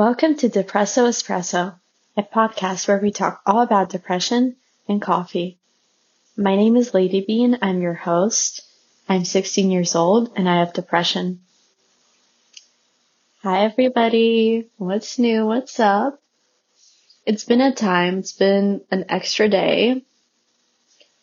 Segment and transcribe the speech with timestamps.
[0.00, 1.78] Welcome to Depresso Espresso,
[2.16, 4.56] a podcast where we talk all about depression
[4.88, 5.58] and coffee.
[6.38, 7.58] My name is Lady Bean.
[7.60, 8.62] I'm your host.
[9.10, 11.40] I'm 16 years old and I have depression.
[13.42, 14.70] Hi everybody.
[14.78, 15.44] What's new?
[15.44, 16.18] What's up?
[17.26, 18.20] It's been a time.
[18.20, 20.02] It's been an extra day.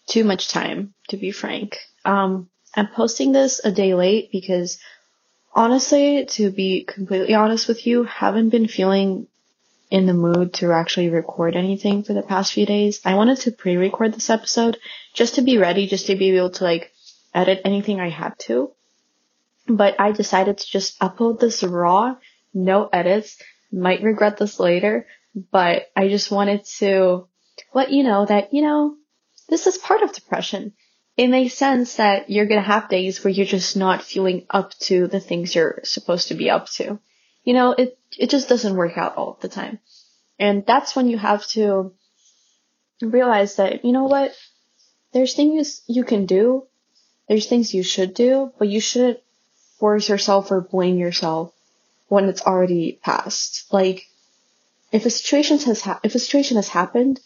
[0.06, 1.80] Too much time, to be frank.
[2.06, 4.78] Um, I'm posting this a day late because
[5.58, 9.28] honestly, to be completely honest with you, haven't been feeling
[9.90, 13.02] in the mood to actually record anything for the past few days.
[13.04, 14.78] I wanted to pre-record this episode
[15.14, 16.94] just to be ready, just to be able to like
[17.34, 18.72] edit anything I had to.
[19.68, 22.16] But I decided to just upload this raw,
[22.54, 23.42] no edits.
[23.72, 25.08] Might regret this later,
[25.52, 27.28] but I just wanted to
[27.74, 28.96] let you know that, you know,
[29.50, 30.74] this is part of depression
[31.18, 35.08] it makes sense that you're gonna have days where you're just not feeling up to
[35.08, 37.00] the things you're supposed to be up to.
[37.44, 39.80] You know, it, it just doesn't work out all the time.
[40.38, 41.94] And that's when you have to
[43.02, 44.36] realize that, you know what?
[45.12, 46.68] There's things you can do.
[47.28, 49.20] There's things you should do, but you shouldn't
[49.80, 51.52] force yourself or blame yourself
[52.10, 53.66] when it's already past.
[53.72, 54.08] Like,
[54.92, 57.20] if a situation has ha- if a situation has happened,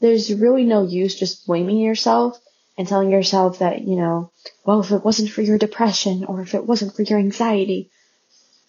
[0.00, 2.38] there's really no use just blaming yourself
[2.80, 4.32] and telling yourself that, you know,
[4.64, 7.90] well, if it wasn't for your depression or if it wasn't for your anxiety,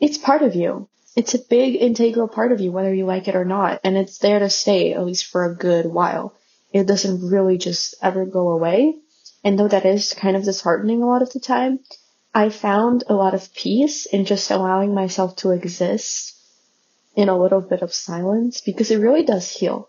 [0.01, 0.89] it's part of you.
[1.15, 3.79] It's a big integral part of you, whether you like it or not.
[3.85, 6.35] And it's there to stay, at least for a good while.
[6.73, 8.97] It doesn't really just ever go away.
[9.45, 11.79] And though that is kind of disheartening a lot of the time,
[12.35, 16.35] I found a lot of peace in just allowing myself to exist
[17.15, 19.87] in a little bit of silence because it really does heal.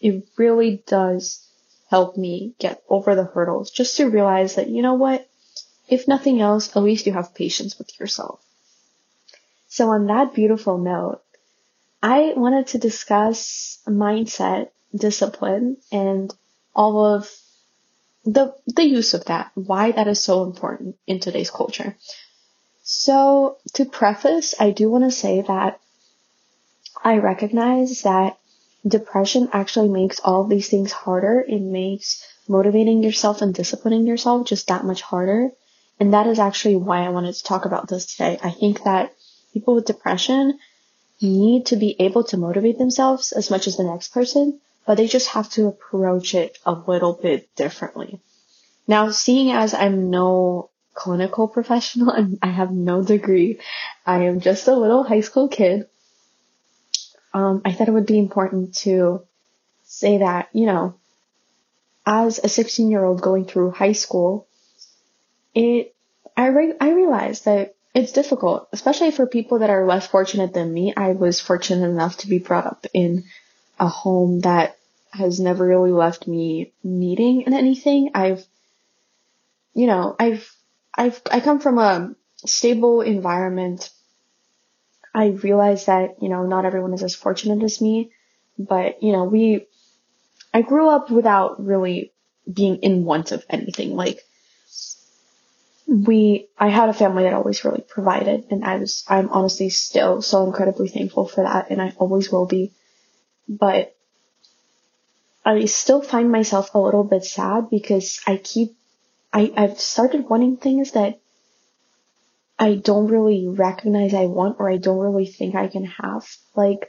[0.00, 1.46] It really does
[1.92, 5.28] helped me get over the hurdles just to realize that, you know what?
[5.90, 8.42] If nothing else, at least you have patience with yourself.
[9.68, 11.20] So on that beautiful note,
[12.02, 16.34] I wanted to discuss mindset, discipline, and
[16.74, 17.30] all of
[18.24, 21.94] the, the use of that, why that is so important in today's culture.
[22.84, 25.78] So to preface, I do want to say that
[27.04, 28.38] I recognize that
[28.86, 31.44] depression actually makes all these things harder.
[31.46, 35.50] It makes motivating yourself and disciplining yourself just that much harder.
[36.00, 38.38] And that is actually why I wanted to talk about this today.
[38.42, 39.14] I think that
[39.52, 40.58] people with depression
[41.20, 45.06] need to be able to motivate themselves as much as the next person, but they
[45.06, 48.20] just have to approach it a little bit differently.
[48.88, 53.60] Now, seeing as I'm no clinical professional and I have no degree,
[54.04, 55.86] I am just a little high school kid
[57.34, 59.22] um, I thought it would be important to
[59.84, 60.94] say that, you know,
[62.04, 64.46] as a 16 year old going through high school,
[65.54, 65.94] it,
[66.36, 70.72] I, re- I realized that it's difficult, especially for people that are less fortunate than
[70.72, 70.94] me.
[70.96, 73.24] I was fortunate enough to be brought up in
[73.78, 74.78] a home that
[75.10, 78.12] has never really left me needing in anything.
[78.14, 78.44] I've,
[79.74, 80.50] you know, I've,
[80.94, 82.14] I've, I come from a
[82.46, 83.90] stable environment
[85.14, 88.12] I realized that, you know, not everyone is as fortunate as me,
[88.58, 89.66] but, you know, we,
[90.54, 92.12] I grew up without really
[92.50, 93.94] being in want of anything.
[93.94, 94.20] Like,
[95.86, 100.22] we, I had a family that always really provided, and I was, I'm honestly still
[100.22, 102.72] so incredibly thankful for that, and I always will be.
[103.48, 103.94] But
[105.44, 108.76] I still find myself a little bit sad because I keep,
[109.32, 111.20] I, I've started wanting things that
[112.62, 116.24] I don't really recognize I want or I don't really think I can have.
[116.54, 116.88] Like,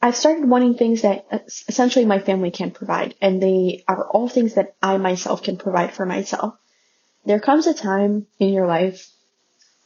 [0.00, 1.26] I've started wanting things that
[1.66, 5.94] essentially my family can't provide, and they are all things that I myself can provide
[5.94, 6.54] for myself.
[7.26, 9.10] There comes a time in your life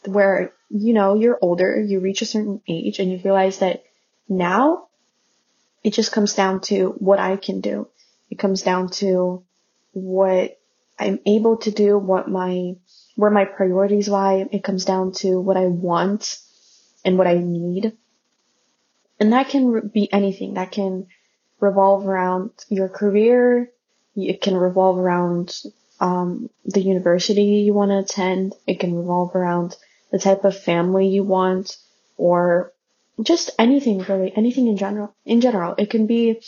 [0.05, 3.83] where, you know, you're older, you reach a certain age, and you realize that
[4.29, 4.89] now
[5.83, 7.89] it just comes down to what I can do.
[8.31, 9.43] It comes down to
[9.93, 10.59] what
[10.99, 12.75] I'm able to do, what my
[13.17, 14.47] where my priorities lie.
[14.53, 16.39] It comes down to what I want
[17.05, 17.97] and what I need.
[19.19, 20.55] And that can be anything.
[20.55, 21.09] That can
[21.59, 23.71] revolve around your career.
[24.15, 25.55] It can revolve around
[25.99, 28.55] um, the university you want to attend.
[28.67, 29.77] It can revolve around
[30.13, 31.77] the type of family you want
[32.17, 32.73] or
[33.23, 35.15] just anything really, anything in general.
[35.25, 36.43] In general, it can be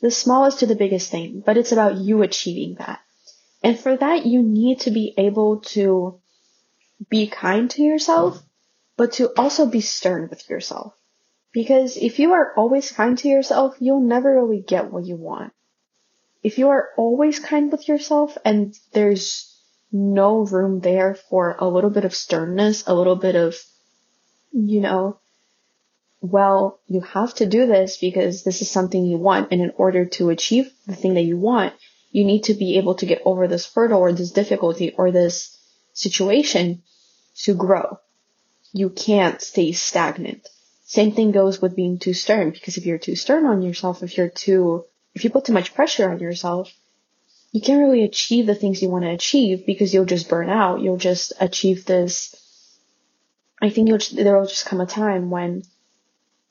[0.00, 3.00] the smallest to the biggest thing, but it's about you achieving that.
[3.64, 6.20] And for that, you need to be able to
[7.08, 8.40] be kind to yourself,
[8.98, 10.94] but to also be stern with yourself.
[11.50, 15.54] Because if you are always kind to yourself, you'll never really get what you want.
[16.42, 19.50] If you are always kind with yourself and there's
[19.90, 23.56] no room there for a little bit of sternness, a little bit of,
[24.52, 25.20] you know,
[26.20, 29.52] well, you have to do this because this is something you want.
[29.52, 31.72] And in order to achieve the thing that you want,
[32.14, 35.58] you need to be able to get over this hurdle or this difficulty or this
[35.94, 36.80] situation
[37.34, 37.98] to grow.
[38.72, 40.48] You can't stay stagnant.
[40.84, 44.16] Same thing goes with being too stern because if you're too stern on yourself, if
[44.16, 46.72] you're too, if you put too much pressure on yourself,
[47.50, 50.80] you can't really achieve the things you want to achieve because you'll just burn out.
[50.80, 52.32] You'll just achieve this.
[53.60, 55.64] I think there will just come a time when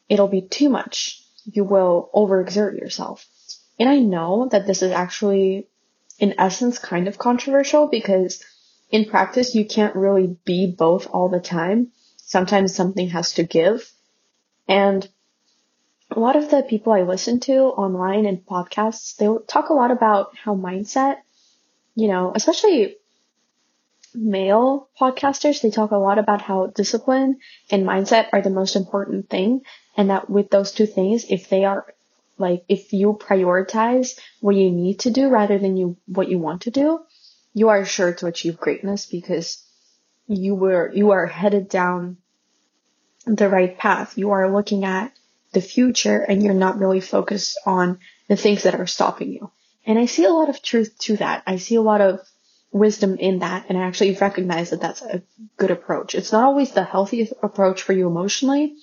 [0.10, 1.24] it'll be too much.
[1.45, 3.25] You will overexert yourself.
[3.79, 5.67] And I know that this is actually,
[6.19, 8.43] in essence, kind of controversial because
[8.89, 11.91] in practice, you can't really be both all the time.
[12.17, 13.91] Sometimes something has to give.
[14.67, 15.07] And
[16.11, 19.91] a lot of the people I listen to online and podcasts, they talk a lot
[19.91, 21.17] about how mindset,
[21.95, 22.97] you know, especially
[24.13, 27.39] male podcasters, they talk a lot about how discipline
[27.71, 29.61] and mindset are the most important thing.
[29.97, 31.87] And that with those two things, if they are
[32.38, 36.63] like, if you prioritize what you need to do rather than you, what you want
[36.63, 37.00] to do,
[37.53, 39.63] you are sure to achieve greatness because
[40.27, 42.18] you were, you are headed down
[43.25, 44.18] the right path.
[44.18, 45.13] You are looking at
[45.53, 49.51] the future and you're not really focused on the things that are stopping you.
[49.86, 51.44] And I see a lot of truth to that.
[51.45, 52.19] I see a lot of
[52.71, 55.21] wisdom in that and I actually recognize that that's a
[55.57, 56.15] good approach.
[56.15, 58.75] It's not always the healthiest approach for you emotionally,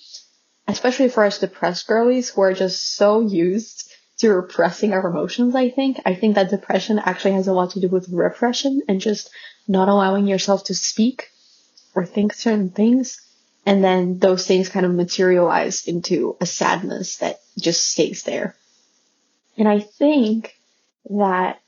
[0.67, 5.69] especially for us depressed girlies who are just so used to repressing our emotions, I
[5.69, 5.99] think.
[6.05, 9.29] I think that depression actually has a lot to do with repression and just
[9.67, 11.29] not allowing yourself to speak
[11.95, 13.19] or think certain things.
[13.65, 18.55] And then those things kind of materialize into a sadness that just stays there.
[19.57, 20.55] And I think
[21.09, 21.59] that,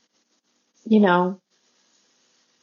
[0.84, 1.40] you know,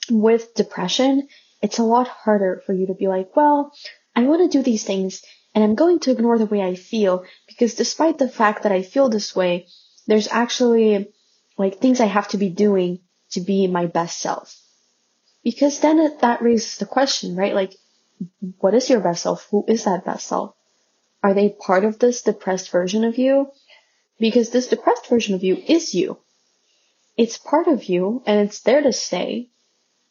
[0.09, 1.27] with depression,
[1.61, 3.73] it's a lot harder for you to be like, well,
[4.15, 5.21] I want to do these things
[5.53, 8.81] and I'm going to ignore the way I feel because despite the fact that I
[8.81, 9.67] feel this way,
[10.07, 11.11] there's actually
[11.57, 12.99] like things I have to be doing
[13.31, 14.57] to be my best self.
[15.43, 17.53] Because then it, that raises the question, right?
[17.53, 17.75] Like,
[18.59, 19.47] what is your best self?
[19.51, 20.55] Who is that best self?
[21.23, 23.51] Are they part of this depressed version of you?
[24.19, 26.17] Because this depressed version of you is you.
[27.17, 29.49] It's part of you and it's there to stay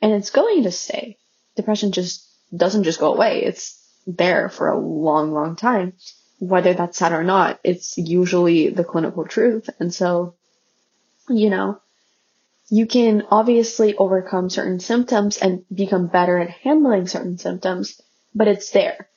[0.02, 1.18] and it's going to stay.
[1.56, 3.44] Depression just doesn't just go away.
[3.44, 5.94] It's there for a long, long time.
[6.38, 9.68] Whether that's sad or not, it's usually the clinical truth.
[9.78, 10.36] And so,
[11.28, 11.80] you know,
[12.70, 18.00] you can obviously overcome certain symptoms and become better at handling certain symptoms,
[18.34, 19.08] but it's there.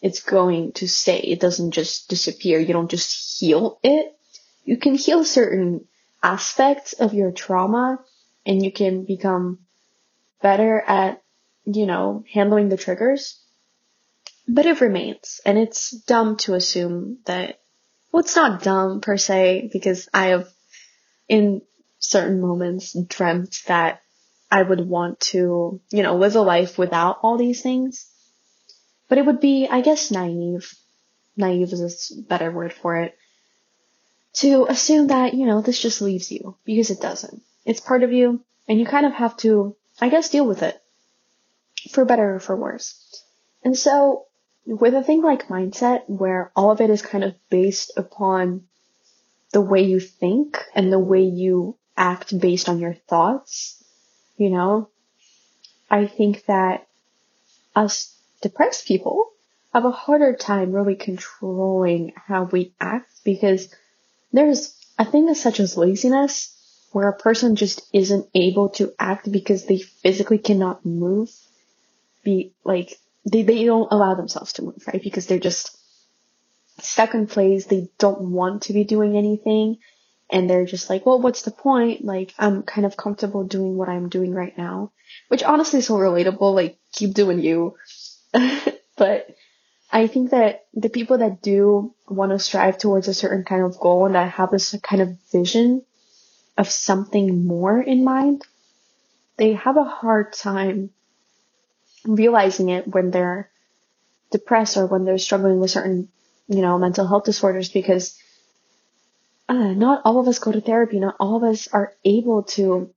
[0.00, 1.18] It's going to stay.
[1.18, 2.58] It doesn't just disappear.
[2.58, 4.16] You don't just heal it.
[4.64, 5.86] You can heal certain
[6.22, 7.98] aspects of your trauma
[8.46, 9.60] and you can become
[10.40, 11.22] better at,
[11.64, 13.38] you know, handling the triggers.
[14.54, 15.40] But it remains.
[15.46, 17.58] And it's dumb to assume that,
[18.12, 20.46] well, it's not dumb per se because I have
[21.26, 21.62] in
[21.98, 24.02] certain moments dreamt that
[24.50, 28.06] I would want to, you know, live a life without all these things.
[29.08, 30.70] But it would be, I guess, naive.
[31.34, 33.16] Naive is a better word for it.
[34.34, 37.40] To assume that, you know, this just leaves you because it doesn't.
[37.64, 40.78] It's part of you and you kind of have to, I guess, deal with it
[41.90, 43.24] for better or for worse.
[43.64, 44.26] And so
[44.66, 48.62] with a thing like mindset where all of it is kind of based upon
[49.52, 53.82] the way you think and the way you act based on your thoughts,
[54.36, 54.88] you know,
[55.90, 56.86] I think that
[57.76, 59.30] us depressed people
[59.72, 63.74] have a harder time really controlling how we act because
[64.32, 66.58] there's a thing as such as laziness
[66.92, 71.30] where a person just isn't able to act because they physically cannot move.
[72.22, 75.02] Be like, they, they don't allow themselves to move, right?
[75.02, 75.76] Because they're just
[76.80, 77.66] stuck in place.
[77.66, 79.78] They don't want to be doing anything
[80.32, 82.04] and they're just like, well, what's the point?
[82.04, 84.90] Like, I'm kind of comfortable doing what I'm doing right now,
[85.28, 86.54] which honestly is so relatable.
[86.54, 87.76] Like, keep doing you.
[88.96, 89.36] but
[89.92, 93.78] I think that the people that do want to strive towards a certain kind of
[93.78, 95.82] goal and that have this kind of vision
[96.56, 98.42] of something more in mind,
[99.36, 100.90] they have a hard time
[102.04, 103.50] realizing it when they're
[104.30, 106.08] depressed or when they're struggling with certain,
[106.48, 108.18] you know, mental health disorders because
[109.48, 110.98] uh, not all of us go to therapy.
[110.98, 112.90] Not all of us are able to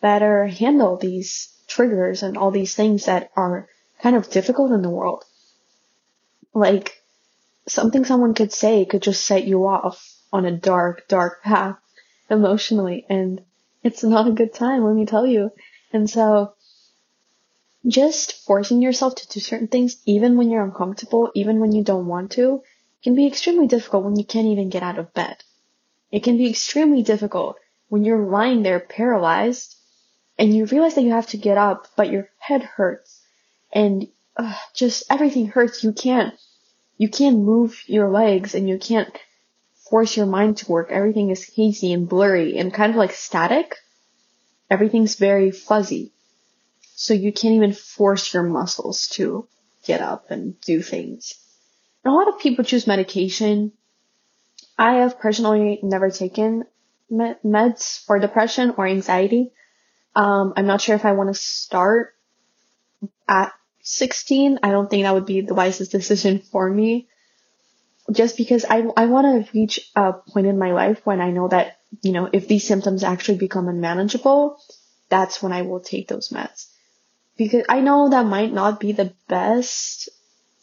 [0.00, 3.68] better handle these triggers and all these things that are
[4.00, 5.24] kind of difficult in the world.
[6.54, 7.02] Like
[7.66, 11.76] something someone could say could just set you off on a dark, dark path
[12.30, 13.04] emotionally.
[13.08, 13.42] And
[13.82, 15.50] it's not a good time, let me tell you.
[15.92, 16.54] And so
[17.86, 22.06] just forcing yourself to do certain things, even when you're uncomfortable, even when you don't
[22.06, 22.62] want to,
[23.02, 25.36] can be extremely difficult when you can't even get out of bed.
[26.10, 27.56] It can be extremely difficult
[27.88, 29.76] when you're lying there paralyzed
[30.38, 33.22] and you realize that you have to get up, but your head hurts
[33.72, 35.84] and uh, just everything hurts.
[35.84, 36.34] You can't,
[36.98, 39.16] you can't move your legs and you can't
[39.88, 40.90] force your mind to work.
[40.90, 43.76] Everything is hazy and blurry and kind of like static.
[44.68, 46.12] Everything's very fuzzy.
[46.98, 49.46] So you can't even force your muscles to
[49.84, 51.34] get up and do things.
[52.02, 53.72] And a lot of people choose medication.
[54.78, 56.64] I have personally never taken
[57.12, 59.52] meds for depression or anxiety.
[60.14, 62.14] Um, I'm not sure if I want to start
[63.28, 64.60] at 16.
[64.62, 67.08] I don't think that would be the wisest decision for me.
[68.10, 71.48] Just because I, I want to reach a point in my life when I know
[71.48, 74.58] that, you know, if these symptoms actually become unmanageable,
[75.10, 76.68] that's when I will take those meds.
[77.36, 80.08] Because I know that might not be the best,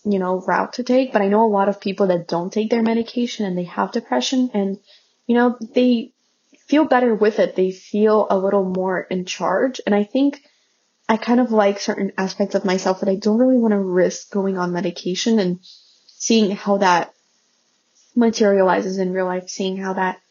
[0.04, 2.70] you know, route to take, but I know a lot of people that don't take
[2.70, 4.80] their medication and they have depression and,
[5.28, 6.14] you know, they
[6.68, 7.56] feel better with it.
[7.56, 9.82] They feel a little more in charge.
[9.86, 10.42] And I think
[11.08, 14.32] I kind of like certain aspects of myself that I don't really want to risk
[14.32, 15.60] going on medication and
[16.08, 17.14] seeing how that
[18.16, 20.22] materializes in real life, seeing how that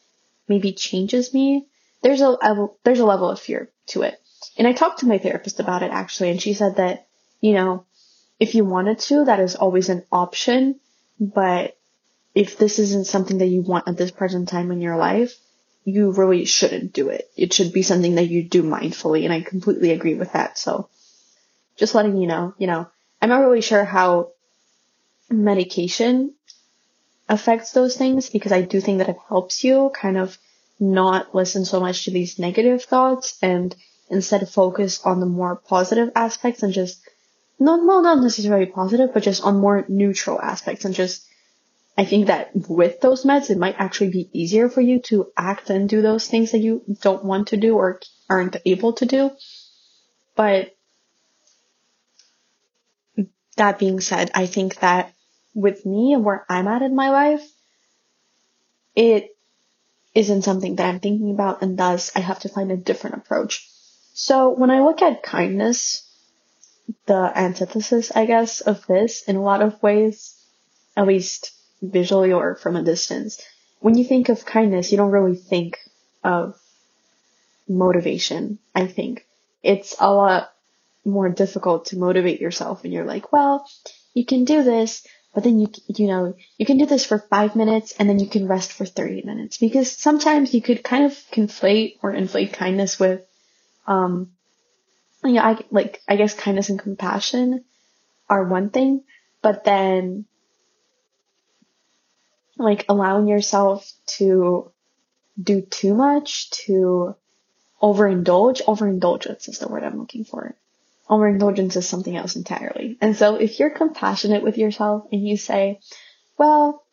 [0.48, 1.66] maybe changes me.
[2.02, 2.36] There's a,
[2.84, 4.21] there's a level of fear to it.
[4.56, 7.06] And I talked to my therapist about it actually, and she said that,
[7.40, 7.84] you know,
[8.38, 10.80] if you wanted to, that is always an option.
[11.20, 11.76] But
[12.34, 15.38] if this isn't something that you want at this present time in your life,
[15.84, 17.30] you really shouldn't do it.
[17.36, 20.58] It should be something that you do mindfully, and I completely agree with that.
[20.58, 20.88] So,
[21.76, 22.88] just letting you know, you know,
[23.20, 24.30] I'm not really sure how
[25.30, 26.34] medication
[27.28, 30.38] affects those things because I do think that it helps you kind of
[30.78, 33.74] not listen so much to these negative thoughts and
[34.12, 37.02] instead of focus on the more positive aspects and just
[37.58, 41.26] not well not necessarily positive but just on more neutral aspects and just
[41.96, 45.68] I think that with those meds, it might actually be easier for you to act
[45.68, 48.00] and do those things that you don't want to do or
[48.30, 49.30] aren't able to do.
[50.34, 50.74] But
[53.56, 55.12] that being said, I think that
[55.54, 57.46] with me and where I'm at in my life,
[58.96, 59.36] it
[60.14, 63.68] isn't something that I'm thinking about and thus I have to find a different approach.
[64.14, 66.08] So when I look at kindness,
[67.06, 70.34] the antithesis, I guess, of this in a lot of ways,
[70.96, 73.40] at least visually or from a distance.
[73.80, 75.78] When you think of kindness, you don't really think
[76.22, 76.58] of
[77.68, 79.26] motivation, I think.
[79.62, 80.52] It's a lot
[81.04, 83.66] more difficult to motivate yourself and you're like, well,
[84.14, 87.56] you can do this, but then you, you know, you can do this for five
[87.56, 91.12] minutes and then you can rest for 30 minutes because sometimes you could kind of
[91.32, 93.22] conflate or inflate kindness with,
[93.86, 94.32] um,
[95.24, 97.64] yeah, I, like, I guess kindness and compassion
[98.28, 99.04] are one thing,
[99.40, 100.26] but then
[102.58, 104.72] like allowing yourself to
[105.40, 107.14] do too much, to
[107.82, 108.62] overindulge.
[108.66, 110.54] Overindulgence is the word I'm looking for.
[111.08, 112.96] Overindulgence is something else entirely.
[113.00, 115.80] And so if you're compassionate with yourself and you say,
[116.38, 116.84] well,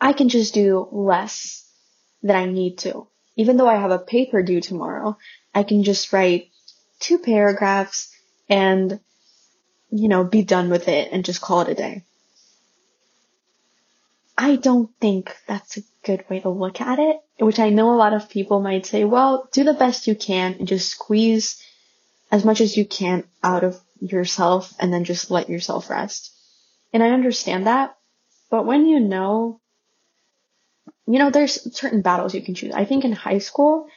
[0.00, 1.64] I can just do less
[2.22, 3.06] than I need to.
[3.38, 5.16] Even though I have a paper due tomorrow,
[5.54, 6.50] I can just write
[6.98, 8.12] two paragraphs
[8.48, 8.98] and,
[9.90, 12.04] you know, be done with it and just call it a day.
[14.36, 17.96] I don't think that's a good way to look at it, which I know a
[17.96, 21.62] lot of people might say, well, do the best you can and just squeeze
[22.32, 26.32] as much as you can out of yourself and then just let yourself rest.
[26.92, 27.96] And I understand that,
[28.50, 29.60] but when you know,
[31.08, 32.74] you know, there's certain battles you can choose.
[32.74, 33.88] I think in high school,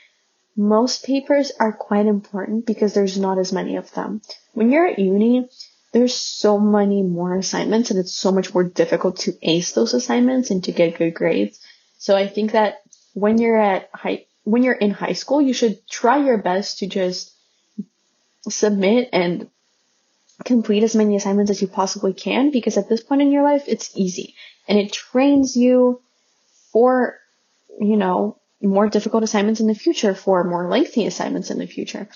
[0.55, 4.21] most papers are quite important because there's not as many of them.
[4.53, 5.49] When you're at uni,
[5.91, 10.51] there's so many more assignments and it's so much more difficult to ace those assignments
[10.51, 11.59] and to get good grades.
[11.97, 12.81] So I think that
[13.13, 16.87] when you're at high, when you're in high school, you should try your best to
[16.87, 17.33] just
[18.47, 19.49] submit and
[20.45, 23.65] complete as many assignments as you possibly can because at this point in your life,
[23.67, 24.35] it's easy
[24.69, 26.01] and it trains you
[26.71, 27.17] for,
[27.79, 32.07] you know, more difficult assignments in the future, for more lengthy assignments in the future.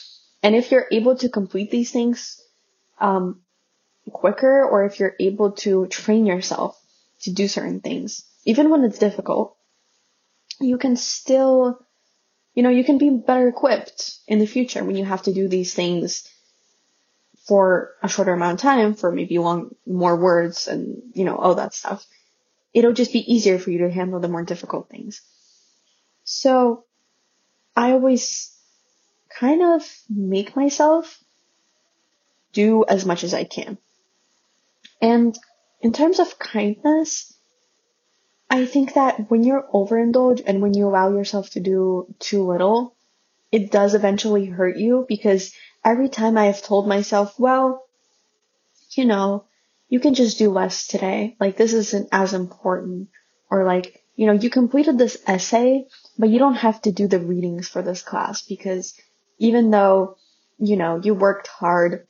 [0.44, 2.42] And if you're able to complete these things,
[3.00, 3.42] um,
[4.12, 6.80] quicker or if you're able to train yourself
[7.22, 9.58] to do certain things, even when it's difficult,
[10.60, 11.80] you can still,
[12.54, 15.48] you know, you can be better equipped in the future when you have to do
[15.48, 16.30] these things
[17.48, 21.56] for a shorter amount of time, for maybe long, more words and, you know, all
[21.56, 22.06] that stuff.
[22.76, 25.22] It'll just be easier for you to handle the more difficult things.
[26.26, 26.84] So
[27.74, 28.54] I always
[29.30, 31.24] kind of make myself
[32.52, 33.78] do as much as I can.
[35.02, 35.38] And
[35.80, 37.34] in terms of kindness,
[38.50, 42.94] I think that when you're overindulged and when you allow yourself to do too little,
[43.54, 45.54] it does eventually hurt you because
[45.84, 47.86] every time I have told myself, well,
[48.92, 49.46] you know,
[49.88, 51.36] you can just do less today.
[51.40, 53.10] Like this isn't as important.
[53.50, 55.86] Or like, you know, you completed this essay,
[56.18, 58.94] but you don't have to do the readings for this class because
[59.38, 60.18] even though,
[60.58, 62.08] you know, you worked hard,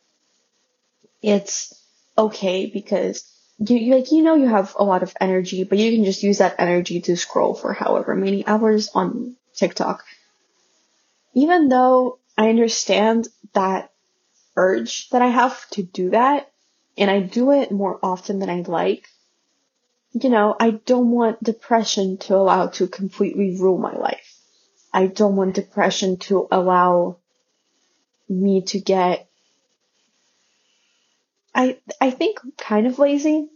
[1.22, 1.74] it's
[2.18, 6.06] okay because you, like you know you have a lot of energy, but you can
[6.06, 10.04] just use that energy to scroll for however many hours on TikTok.
[11.34, 13.92] Even though I understand that
[14.56, 16.52] urge that I have to do that,
[16.98, 19.08] and I do it more often than I'd like,
[20.14, 24.40] you know, I don't want depression to allow to completely rule my life.
[24.94, 27.18] I don't want depression to allow
[28.30, 29.28] me to get
[31.54, 33.50] I I think kind of lazy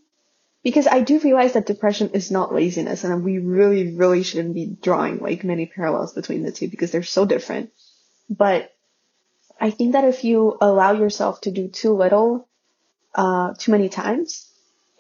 [0.63, 4.77] because I do realize that depression is not laziness and we really really shouldn't be
[4.81, 7.71] drawing like many parallels between the two because they're so different.
[8.29, 8.71] But
[9.59, 12.48] I think that if you allow yourself to do too little
[13.23, 14.47] uh too many times,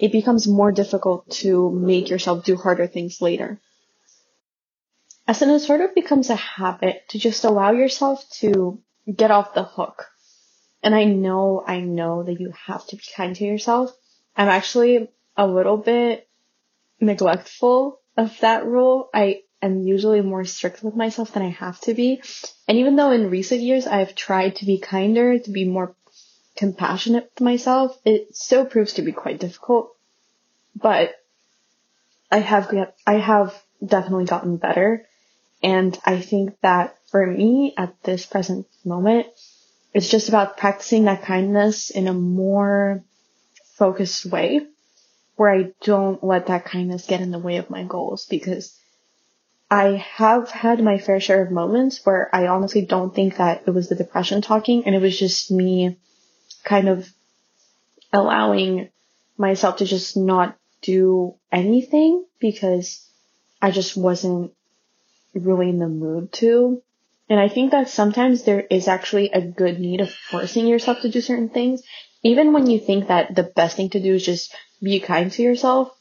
[0.05, 3.49] it becomes more difficult to make yourself do harder things later.
[5.27, 8.79] As it sort of becomes a habit to just allow yourself to
[9.21, 10.07] get off the hook
[10.81, 13.91] and I know, I know that you have to be kind to yourself.
[14.35, 16.27] I'm actually a little bit
[17.01, 19.09] neglectful of that rule.
[19.13, 22.21] I am usually more strict with myself than I have to be.
[22.67, 25.95] And even though in recent years I've tried to be kinder, to be more
[26.59, 29.95] compassionate with myself, it still proves to be quite difficult.
[30.75, 31.15] But
[32.29, 35.07] I have get, I have definitely gotten better.
[35.63, 39.27] And I think that for me at this present moment,
[39.93, 43.03] it's just about practicing that kindness in a more
[43.75, 44.67] focused way
[45.37, 48.77] where I don't let that kindness get in the way of my goals because
[49.71, 53.71] I have had my fair share of moments where I honestly don't think that it
[53.71, 55.97] was the depression talking and it was just me
[56.63, 57.07] kind of
[58.11, 58.89] allowing
[59.37, 63.05] myself to just not do anything because
[63.61, 64.53] I just wasn't
[65.33, 66.81] really in the mood to.
[67.29, 71.09] And I think that sometimes there is actually a good need of forcing yourself to
[71.09, 71.83] do certain things.
[72.23, 75.43] Even when you think that the best thing to do is just be kind to
[75.43, 75.91] yourself,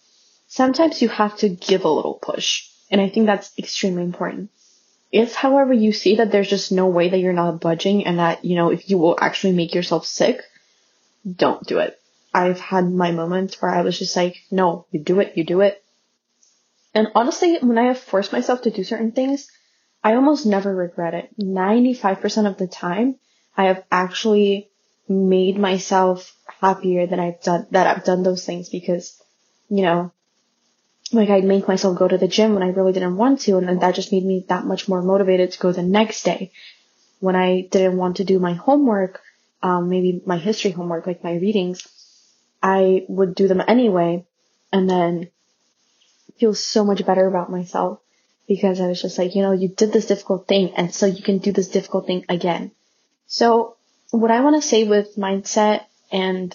[0.47, 2.68] sometimes you have to give a little push.
[2.90, 4.51] And I think that's extremely important.
[5.11, 8.44] If, however, you see that there's just no way that you're not budging and that,
[8.44, 10.42] you know, if you will actually make yourself sick,
[11.27, 11.99] don't do it.
[12.35, 15.62] I've had my moments where I was just like, no, you do it, you do
[15.62, 15.83] it.
[16.94, 19.51] And honestly, when I have forced myself to do certain things,
[20.05, 21.38] I almost never regret it.
[21.38, 23.16] 95% of the time,
[23.57, 24.71] I have actually
[25.09, 29.21] made myself happier that I've done, that I've done those things because,
[29.68, 30.12] you know,
[31.12, 33.81] like I'd make myself go to the gym when I really didn't want to, and
[33.81, 36.53] that just made me that much more motivated to go the next day.
[37.21, 39.21] When I didn't want to do my homework,
[39.62, 41.87] um, maybe my history homework, like my readings,
[42.62, 44.27] I would do them anyway,
[44.73, 45.31] and then
[46.38, 48.01] feel so much better about myself
[48.47, 51.23] because I was just like, you know, you did this difficult thing and so you
[51.23, 52.71] can do this difficult thing again.
[53.27, 53.77] So
[54.11, 56.55] what I want to say with mindset and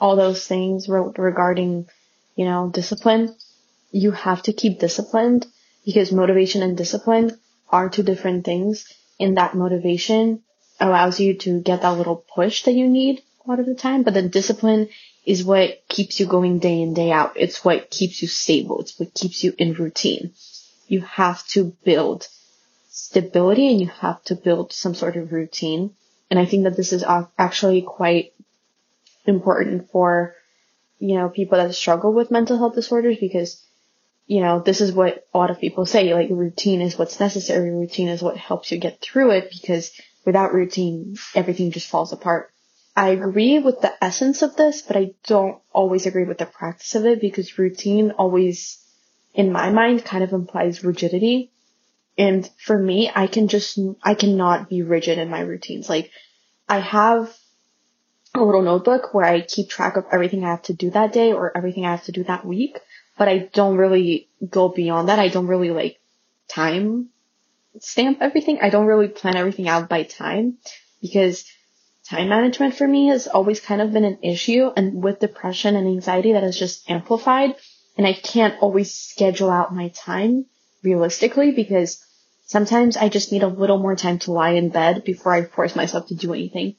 [0.00, 1.88] all those things re- regarding,
[2.34, 3.34] you know, discipline,
[3.90, 5.46] you have to keep disciplined
[5.84, 7.38] because motivation and discipline
[7.68, 8.86] are two different things
[9.18, 10.42] and that motivation
[10.78, 14.02] allows you to get that little push that you need a lot of the time,
[14.02, 14.88] but then discipline
[15.26, 17.32] is what keeps you going day in, day out.
[17.36, 18.80] It's what keeps you stable.
[18.80, 20.32] It's what keeps you in routine
[20.90, 22.26] you have to build
[22.88, 25.94] stability and you have to build some sort of routine.
[26.28, 27.04] And I think that this is
[27.38, 28.32] actually quite
[29.24, 30.34] important for,
[31.00, 33.64] you know, people that struggle with mental health disorders because,
[34.26, 37.70] you know, this is what a lot of people say, like routine is what's necessary.
[37.70, 39.90] Routine is what helps you get through it because
[40.26, 42.52] without routine, everything just falls apart.
[42.94, 46.94] I agree with the essence of this, but I don't always agree with the practice
[46.94, 48.78] of it because routine always
[49.32, 51.50] in my mind kind of implies rigidity.
[52.18, 55.88] And for me, I can just, I cannot be rigid in my routines.
[55.88, 56.10] Like
[56.68, 57.34] I have
[58.34, 61.32] a little notebook where I keep track of everything I have to do that day
[61.32, 62.78] or everything I have to do that week,
[63.18, 65.18] but I don't really go beyond that.
[65.18, 66.00] I don't really like
[66.48, 67.08] time
[67.78, 68.58] stamp everything.
[68.60, 70.58] I don't really plan everything out by time
[71.00, 71.44] because
[72.08, 75.86] time management for me has always kind of been an issue and with depression and
[75.86, 77.54] anxiety that has just amplified
[77.96, 80.46] and I can't always schedule out my time
[80.82, 82.04] realistically because
[82.46, 85.76] sometimes I just need a little more time to lie in bed before I force
[85.76, 86.76] myself to do anything.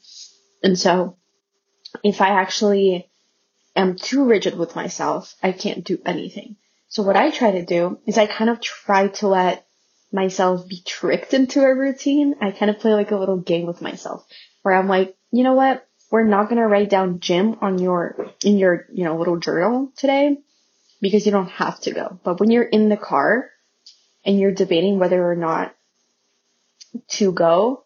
[0.62, 1.16] And so
[2.02, 3.08] if I actually
[3.74, 6.56] am too rigid with myself, I can't do anything.
[6.88, 9.66] So what I try to do is I kind of try to let
[10.12, 12.34] myself be tricked into a routine.
[12.40, 14.26] I kind of play like a little game with myself
[14.62, 15.86] where I'm like, you know what?
[16.10, 19.90] We're not going to write down gym on your, in your, you know, little journal
[19.96, 20.36] today
[21.00, 22.20] because you don't have to go.
[22.22, 23.50] But when you're in the car
[24.24, 25.74] and you're debating whether or not
[27.08, 27.84] to go,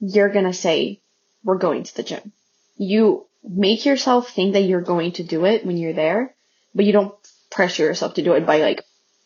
[0.00, 1.00] you're going to say,
[1.42, 2.32] we're going to the gym.
[2.76, 6.34] You make yourself think that you're going to do it when you're there,
[6.74, 7.14] but you don't
[7.50, 8.84] pressure yourself to do it by like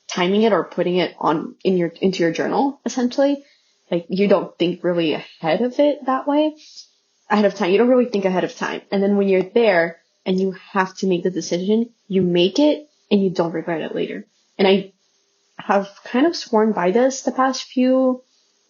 [0.08, 3.44] timing it or putting it on in your into your journal essentially.
[3.90, 6.56] Like you don't think really ahead of it that way.
[7.28, 7.70] Ahead of time.
[7.70, 8.82] You don't really think ahead of time.
[8.90, 12.88] And then when you're there and you have to make the decision, you make it
[13.10, 14.26] and you don't regret it later.
[14.58, 14.92] And I
[15.58, 18.22] have kind of sworn by this the past few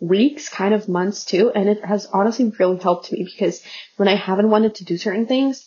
[0.02, 3.62] weeks, kind of months too, and it has honestly really helped me because
[3.96, 5.64] when I haven't wanted to do certain things,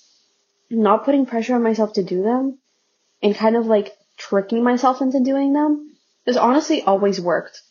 [0.70, 2.58] not putting pressure on myself to do them
[3.24, 5.96] and kind of like tricking myself into doing them
[6.26, 7.62] has honestly always worked.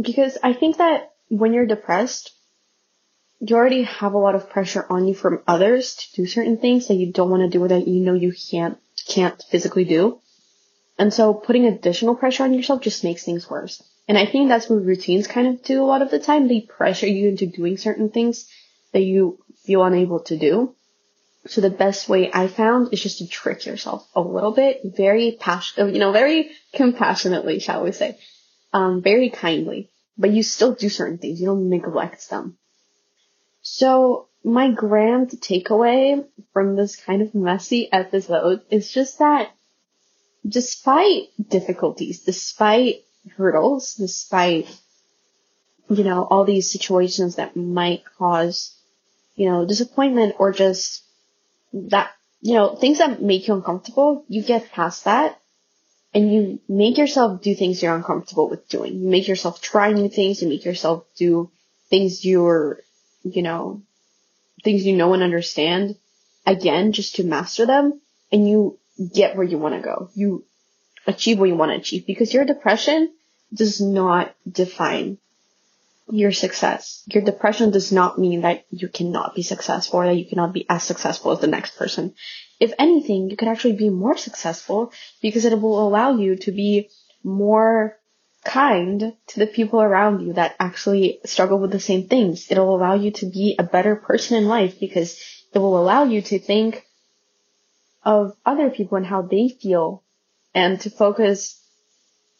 [0.00, 2.32] Because I think that when you're depressed,
[3.40, 6.88] you already have a lot of pressure on you from others to do certain things
[6.88, 10.20] that you don't want to do or that you know you can't can't physically do.
[10.98, 13.82] And so putting additional pressure on yourself just makes things worse.
[14.08, 16.48] And I think that's what routines kind of do a lot of the time.
[16.48, 18.48] They pressure you into doing certain things
[18.92, 20.74] that you feel unable to do.
[21.46, 25.36] So the best way I found is just to trick yourself a little bit, very
[25.38, 28.18] passion, you know, very compassionately, shall we say,
[28.72, 31.40] um, very kindly, but you still do certain things.
[31.40, 32.58] You don't neglect them.
[33.62, 39.50] So my grand takeaway from this kind of messy episode is just that
[40.46, 43.02] despite difficulties, despite
[43.36, 44.68] hurdles, despite,
[45.88, 48.74] you know, all these situations that might cause,
[49.34, 51.02] you know, disappointment or just
[51.72, 55.38] that, you know, things that make you uncomfortable, you get past that
[56.14, 59.00] and you make yourself do things you're uncomfortable with doing.
[59.00, 60.42] You make yourself try new things.
[60.42, 61.50] You make yourself do
[61.88, 62.80] things you're,
[63.22, 63.82] you know,
[64.62, 65.96] things you know and understand
[66.46, 68.78] again just to master them and you
[69.12, 70.10] get where you want to go.
[70.14, 70.44] You
[71.06, 73.12] achieve what you want to achieve because your depression
[73.52, 75.18] does not define
[76.10, 77.02] your success.
[77.06, 80.66] Your depression does not mean that you cannot be successful or that you cannot be
[80.68, 82.14] as successful as the next person.
[82.60, 86.90] If anything, you could actually be more successful because it will allow you to be
[87.24, 87.96] more
[88.44, 92.50] kind to the people around you that actually struggle with the same things.
[92.50, 95.20] It'll allow you to be a better person in life because
[95.54, 96.84] it will allow you to think
[98.04, 100.02] of other people and how they feel
[100.54, 101.60] and to focus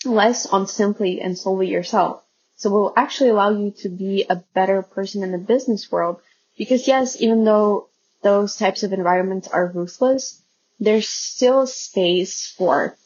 [0.05, 2.23] less on simply and solely yourself.
[2.57, 6.21] So it will actually allow you to be a better person in the business world.
[6.57, 7.89] Because yes, even though
[8.23, 10.41] those types of environments are ruthless,
[10.79, 12.97] there's still space for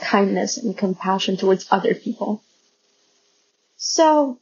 [0.00, 2.42] kindness and compassion towards other people.
[3.76, 4.38] So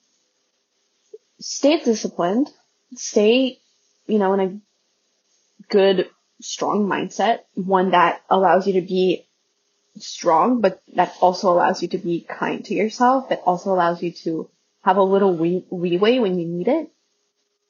[1.40, 2.50] stay disciplined,
[2.94, 3.58] stay,
[4.06, 4.60] you know, in a
[5.68, 6.08] good,
[6.40, 9.26] strong mindset, one that allows you to be
[9.98, 13.28] strong, but that also allows you to be kind to yourself.
[13.28, 14.50] That also allows you to
[14.82, 16.90] have a little leeway when you need it.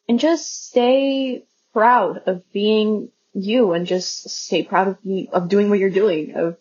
[0.09, 5.71] And just stay proud of being you and just stay proud of you, of doing
[5.71, 6.57] what you're doing, of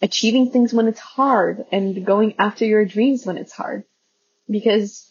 [0.00, 3.84] achieving things when it's hard and going after your dreams when it's hard.
[4.50, 5.08] Because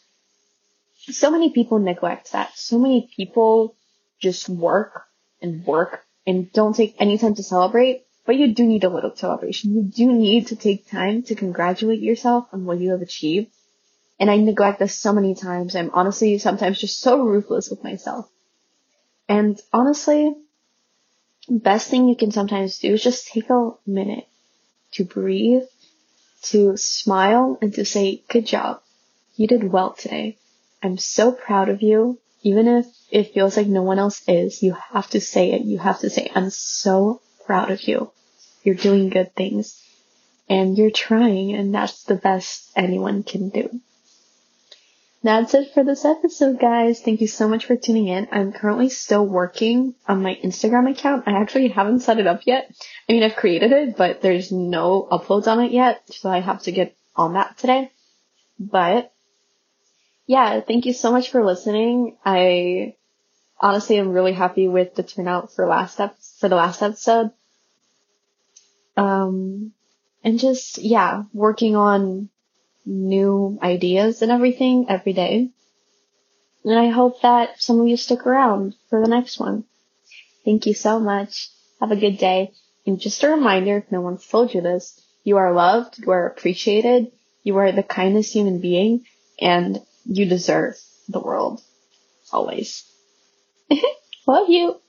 [0.94, 2.52] so many people neglect that.
[2.56, 3.76] So many people
[4.20, 5.04] just work
[5.42, 9.14] and work and don't take any time to celebrate but you do need a little
[9.14, 9.76] celebration.
[9.76, 13.52] You do need to take time to congratulate yourself on what you have achieved.
[14.22, 15.76] And I neglect this so many times.
[15.76, 18.30] I'm honestly sometimes just so ruthless with myself.
[19.28, 20.34] And honestly,
[21.50, 24.30] the best thing you can sometimes do is just take a minute
[24.94, 25.64] to breathe,
[26.44, 28.80] to smile, and to say, good job.
[29.36, 30.38] You did well today.
[30.82, 32.18] I'm so proud of you.
[32.44, 35.64] Even if it feels like no one else is, you have to say it.
[35.64, 38.10] You have to say, I'm so proud of you.
[38.64, 39.82] You're doing good things
[40.50, 43.80] and you're trying and that's the best anyone can do.
[45.24, 47.00] That's it for this episode, guys.
[47.00, 48.28] Thank you so much for tuning in.
[48.32, 51.28] I'm currently still working on my Instagram account.
[51.28, 52.72] I actually haven't set it up yet.
[53.08, 56.64] I mean, I've created it, but there's no uploads on it yet, so I have
[56.64, 57.92] to get on that today.
[58.60, 59.14] But
[60.26, 62.18] yeah, thank you so much for listening.
[62.26, 62.96] I
[63.60, 67.30] honestly am really happy with the turnout for last ep- for the last episode.
[69.02, 69.74] Um,
[70.24, 72.30] and just, yeah, working on
[72.86, 75.50] new ideas and everything every day.
[76.64, 79.66] And I hope that some of you stick around for the next one.
[80.46, 81.50] Thank you so much.
[81.80, 82.52] Have a good day.
[82.86, 86.28] And just a reminder, if no one's told you this, you are loved, you are
[86.28, 87.12] appreciated,
[87.44, 89.06] you are the kindest human being,
[89.40, 90.76] and you deserve
[91.08, 91.62] the world.
[92.32, 92.84] Always.
[94.28, 94.80] Love you.